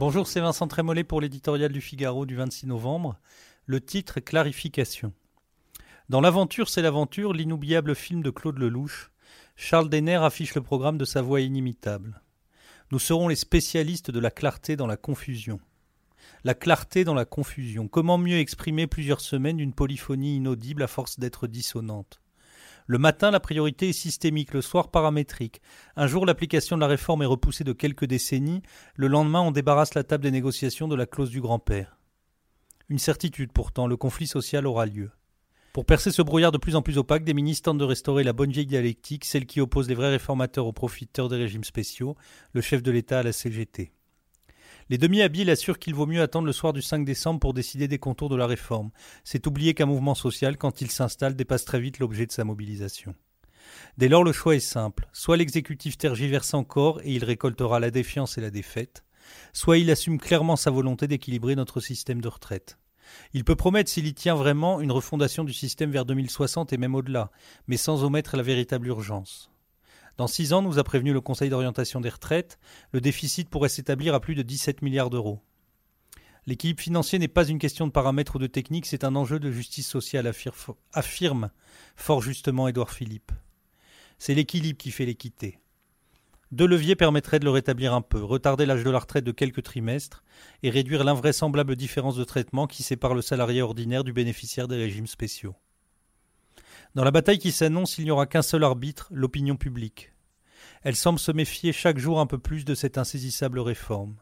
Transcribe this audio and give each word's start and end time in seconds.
Bonjour, 0.00 0.26
c'est 0.26 0.40
Vincent 0.40 0.66
Trémollet 0.66 1.04
pour 1.04 1.20
l'éditorial 1.20 1.70
du 1.70 1.82
Figaro 1.82 2.24
du 2.24 2.34
26 2.34 2.68
novembre. 2.68 3.20
Le 3.66 3.82
titre 3.82 4.16
est 4.16 4.22
Clarification. 4.22 5.12
Dans 6.08 6.22
L'aventure, 6.22 6.70
c'est 6.70 6.80
l'aventure, 6.80 7.34
l'inoubliable 7.34 7.94
film 7.94 8.22
de 8.22 8.30
Claude 8.30 8.56
Lelouch, 8.56 9.10
Charles 9.56 9.90
Denner 9.90 10.14
affiche 10.14 10.54
le 10.54 10.62
programme 10.62 10.96
de 10.96 11.04
sa 11.04 11.20
voix 11.20 11.42
inimitable. 11.42 12.22
Nous 12.92 12.98
serons 12.98 13.28
les 13.28 13.36
spécialistes 13.36 14.10
de 14.10 14.20
la 14.20 14.30
clarté 14.30 14.74
dans 14.74 14.86
la 14.86 14.96
confusion. 14.96 15.60
La 16.44 16.54
clarté 16.54 17.04
dans 17.04 17.12
la 17.12 17.26
confusion. 17.26 17.86
Comment 17.86 18.16
mieux 18.16 18.38
exprimer 18.38 18.86
plusieurs 18.86 19.20
semaines 19.20 19.58
d'une 19.58 19.74
polyphonie 19.74 20.36
inaudible 20.36 20.82
à 20.82 20.86
force 20.86 21.18
d'être 21.18 21.46
dissonante? 21.46 22.22
Le 22.86 22.98
matin, 22.98 23.30
la 23.30 23.40
priorité 23.40 23.90
est 23.90 23.92
systémique, 23.92 24.54
le 24.54 24.62
soir 24.62 24.90
paramétrique. 24.90 25.60
Un 25.96 26.06
jour, 26.06 26.26
l'application 26.26 26.76
de 26.76 26.80
la 26.80 26.86
réforme 26.86 27.22
est 27.22 27.26
repoussée 27.26 27.64
de 27.64 27.72
quelques 27.72 28.04
décennies, 28.04 28.62
le 28.94 29.06
lendemain, 29.06 29.40
on 29.40 29.50
débarrasse 29.50 29.94
la 29.94 30.04
table 30.04 30.24
des 30.24 30.30
négociations 30.30 30.88
de 30.88 30.96
la 30.96 31.06
clause 31.06 31.30
du 31.30 31.40
grand-père. 31.40 31.98
Une 32.88 32.98
certitude 32.98 33.52
pourtant, 33.52 33.86
le 33.86 33.96
conflit 33.96 34.26
social 34.26 34.66
aura 34.66 34.86
lieu. 34.86 35.10
Pour 35.72 35.86
percer 35.86 36.10
ce 36.10 36.22
brouillard 36.22 36.50
de 36.50 36.58
plus 36.58 36.74
en 36.74 36.82
plus 36.82 36.98
opaque, 36.98 37.22
des 37.22 37.34
ministres 37.34 37.70
tentent 37.70 37.78
de 37.78 37.84
restaurer 37.84 38.24
la 38.24 38.32
bonne 38.32 38.50
vieille 38.50 38.66
dialectique, 38.66 39.24
celle 39.24 39.46
qui 39.46 39.60
oppose 39.60 39.88
les 39.88 39.94
vrais 39.94 40.10
réformateurs 40.10 40.66
aux 40.66 40.72
profiteurs 40.72 41.28
des 41.28 41.36
régimes 41.36 41.62
spéciaux, 41.62 42.16
le 42.52 42.60
chef 42.60 42.82
de 42.82 42.90
l'État 42.90 43.20
à 43.20 43.22
la 43.22 43.32
CGT. 43.32 43.92
Les 44.90 44.98
demi-habiles 44.98 45.50
assurent 45.50 45.78
qu'il 45.78 45.94
vaut 45.94 46.06
mieux 46.06 46.20
attendre 46.20 46.48
le 46.48 46.52
soir 46.52 46.72
du 46.72 46.82
5 46.82 47.04
décembre 47.04 47.38
pour 47.38 47.54
décider 47.54 47.86
des 47.86 48.00
contours 48.00 48.28
de 48.28 48.34
la 48.34 48.48
réforme. 48.48 48.90
C'est 49.22 49.46
oublier 49.46 49.72
qu'un 49.72 49.86
mouvement 49.86 50.16
social, 50.16 50.56
quand 50.56 50.80
il 50.80 50.90
s'installe, 50.90 51.36
dépasse 51.36 51.64
très 51.64 51.78
vite 51.78 52.00
l'objet 52.00 52.26
de 52.26 52.32
sa 52.32 52.42
mobilisation. 52.42 53.14
Dès 53.98 54.08
lors, 54.08 54.24
le 54.24 54.32
choix 54.32 54.56
est 54.56 54.58
simple. 54.58 55.08
Soit 55.12 55.36
l'exécutif 55.36 55.96
tergiverse 55.96 56.54
encore 56.54 57.00
et 57.02 57.14
il 57.14 57.24
récoltera 57.24 57.78
la 57.78 57.92
défiance 57.92 58.36
et 58.36 58.40
la 58.40 58.50
défaite, 58.50 59.04
soit 59.52 59.78
il 59.78 59.92
assume 59.92 60.18
clairement 60.18 60.56
sa 60.56 60.72
volonté 60.72 61.06
d'équilibrer 61.06 61.54
notre 61.54 61.78
système 61.78 62.20
de 62.20 62.26
retraite. 62.26 62.76
Il 63.32 63.44
peut 63.44 63.54
promettre, 63.54 63.90
s'il 63.90 64.08
y 64.08 64.14
tient 64.14 64.34
vraiment, 64.34 64.80
une 64.80 64.90
refondation 64.90 65.44
du 65.44 65.52
système 65.52 65.92
vers 65.92 66.04
2060 66.04 66.72
et 66.72 66.78
même 66.78 66.96
au-delà, 66.96 67.30
mais 67.68 67.76
sans 67.76 68.02
omettre 68.02 68.36
la 68.36 68.42
véritable 68.42 68.88
urgence. 68.88 69.52
Dans 70.20 70.26
six 70.26 70.52
ans, 70.52 70.60
nous 70.60 70.78
a 70.78 70.84
prévenu 70.84 71.14
le 71.14 71.22
Conseil 71.22 71.48
d'orientation 71.48 71.98
des 71.98 72.10
retraites, 72.10 72.58
le 72.92 73.00
déficit 73.00 73.48
pourrait 73.48 73.70
s'établir 73.70 74.12
à 74.12 74.20
plus 74.20 74.34
de 74.34 74.42
17 74.42 74.82
milliards 74.82 75.08
d'euros. 75.08 75.40
L'équilibre 76.44 76.82
financier 76.82 77.18
n'est 77.18 77.26
pas 77.26 77.48
une 77.48 77.58
question 77.58 77.86
de 77.86 77.90
paramètres 77.90 78.36
ou 78.36 78.38
de 78.38 78.46
technique, 78.46 78.84
c'est 78.84 79.04
un 79.04 79.16
enjeu 79.16 79.40
de 79.40 79.50
justice 79.50 79.88
sociale, 79.88 80.30
affirme 80.92 81.50
fort 81.96 82.20
justement 82.20 82.68
Édouard 82.68 82.90
Philippe. 82.90 83.32
C'est 84.18 84.34
l'équilibre 84.34 84.76
qui 84.76 84.90
fait 84.90 85.06
l'équité. 85.06 85.58
Deux 86.52 86.66
leviers 86.66 86.96
permettraient 86.96 87.38
de 87.38 87.46
le 87.46 87.50
rétablir 87.50 87.94
un 87.94 88.02
peu, 88.02 88.22
retarder 88.22 88.66
l'âge 88.66 88.84
de 88.84 88.90
la 88.90 88.98
retraite 88.98 89.24
de 89.24 89.32
quelques 89.32 89.62
trimestres 89.62 90.22
et 90.62 90.68
réduire 90.68 91.02
l'invraisemblable 91.02 91.76
différence 91.76 92.16
de 92.16 92.24
traitement 92.24 92.66
qui 92.66 92.82
sépare 92.82 93.14
le 93.14 93.22
salarié 93.22 93.62
ordinaire 93.62 94.04
du 94.04 94.12
bénéficiaire 94.12 94.68
des 94.68 94.76
régimes 94.76 95.06
spéciaux. 95.06 95.54
Dans 96.94 97.04
la 97.04 97.12
bataille 97.12 97.38
qui 97.38 97.52
s'annonce, 97.52 97.98
il 97.98 98.04
n'y 98.04 98.10
aura 98.10 98.26
qu'un 98.26 98.42
seul 98.42 98.64
arbitre, 98.64 99.08
l'opinion 99.12 99.56
publique. 99.56 100.12
Elle 100.82 100.96
semble 100.96 101.20
se 101.20 101.30
méfier 101.30 101.72
chaque 101.72 101.98
jour 101.98 102.18
un 102.18 102.26
peu 102.26 102.38
plus 102.38 102.64
de 102.64 102.74
cette 102.74 102.98
insaisissable 102.98 103.60
réforme. 103.60 104.16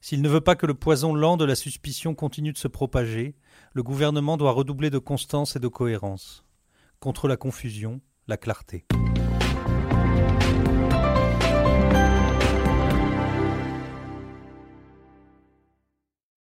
S'il 0.00 0.22
ne 0.22 0.28
veut 0.28 0.40
pas 0.40 0.54
que 0.54 0.66
le 0.66 0.74
poison 0.74 1.14
lent 1.14 1.36
de 1.36 1.44
la 1.44 1.54
suspicion 1.54 2.14
continue 2.14 2.52
de 2.52 2.58
se 2.58 2.68
propager, 2.68 3.34
le 3.72 3.82
gouvernement 3.82 4.36
doit 4.36 4.52
redoubler 4.52 4.90
de 4.90 4.98
constance 4.98 5.56
et 5.56 5.60
de 5.60 5.68
cohérence. 5.68 6.44
Contre 7.00 7.26
la 7.26 7.36
confusion, 7.36 8.00
la 8.28 8.36
clarté. 8.36 8.86